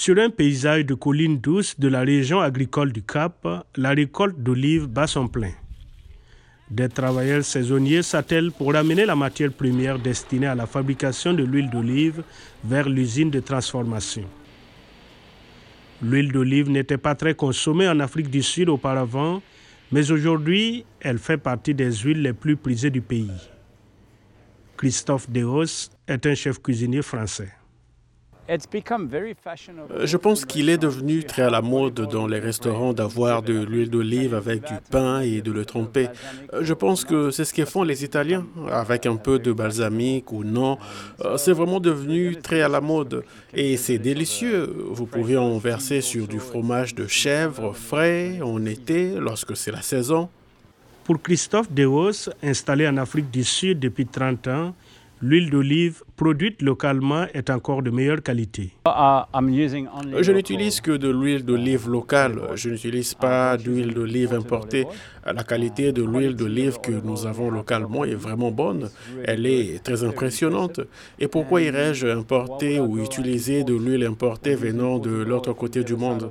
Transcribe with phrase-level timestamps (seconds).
[0.00, 4.86] Sur un paysage de collines douces de la région agricole du Cap, la récolte d'olives
[4.86, 5.50] bat son plein.
[6.70, 11.68] Des travailleurs saisonniers s'attellent pour amener la matière première destinée à la fabrication de l'huile
[11.68, 12.22] d'olive
[12.62, 14.22] vers l'usine de transformation.
[16.00, 19.42] L'huile d'olive n'était pas très consommée en Afrique du Sud auparavant,
[19.90, 23.50] mais aujourd'hui, elle fait partie des huiles les plus prisées du pays.
[24.76, 27.57] Christophe Deos est un chef cuisinier français.
[28.48, 33.52] Euh, je pense qu'il est devenu très à la mode dans les restaurants d'avoir de
[33.52, 36.08] l'huile d'olive avec du pain et de le tromper.
[36.54, 40.32] Euh, je pense que c'est ce que font les Italiens, avec un peu de balsamique
[40.32, 40.78] ou non.
[41.24, 43.22] Euh, c'est vraiment devenu très à la mode
[43.52, 44.74] et c'est délicieux.
[44.90, 49.82] Vous pouvez en verser sur du fromage de chèvre frais en été lorsque c'est la
[49.82, 50.30] saison.
[51.04, 54.74] Pour Christophe Deos, installé en Afrique du Sud depuis 30 ans,
[55.20, 58.72] l'huile d'olive produite localement est encore de meilleure qualité.
[58.86, 62.40] Je n'utilise que de l'huile d'olive locale.
[62.54, 64.86] Je n'utilise pas d'huile d'olive importée.
[65.26, 68.90] La qualité de l'huile d'olive que nous avons localement est vraiment bonne.
[69.24, 70.80] Elle est très impressionnante.
[71.18, 76.30] Et pourquoi irais-je importer ou utiliser de l'huile importée venant de l'autre côté du monde?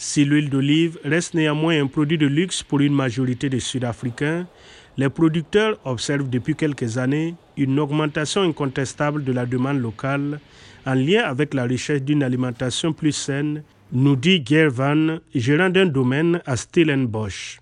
[0.00, 4.46] Si l'huile d'olive reste néanmoins un produit de luxe pour une majorité des Sud-Africains,
[4.96, 10.38] les producteurs observent depuis quelques années une augmentation incontestable de la demande locale
[10.86, 16.40] en lien avec la recherche d'une alimentation plus saine, nous dit Gervan, gérant d'un domaine
[16.46, 17.60] à Stellenbosch.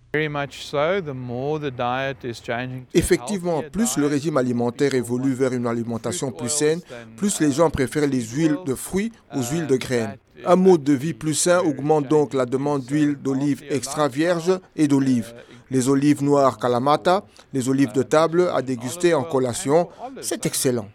[2.94, 6.80] Effectivement, plus le régime alimentaire évolue vers une alimentation plus saine,
[7.16, 10.16] plus les gens préfèrent les huiles de fruits aux huiles de graines.
[10.44, 14.88] Un mode de vie plus sain augmente donc la demande d'huile d'olive extra vierge et
[14.88, 15.34] d'olive
[15.70, 19.88] les olives noires Kalamata, les olives de table à déguster en collation.
[20.20, 20.88] C'est excellent.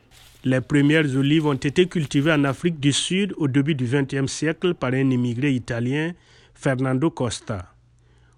[0.44, 4.73] Les premières olives ont été cultivées en Afrique du Sud au début du XXe siècle
[4.73, 6.14] par un immigré italien,
[6.56, 7.75] Fernando Costa.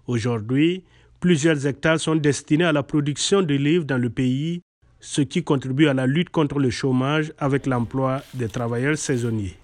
[0.06, 0.84] Aujourd'hui,
[1.18, 4.60] plusieurs hectares sont destinés à la production d'olives dans le pays,
[5.00, 9.56] ce qui contribue à la lutte contre le chômage avec l'emploi des travailleurs saisonniers.